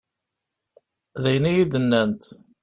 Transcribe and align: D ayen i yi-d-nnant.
D 1.21 1.23
ayen 1.29 1.49
i 1.51 1.53
yi-d-nnant. 1.55 2.25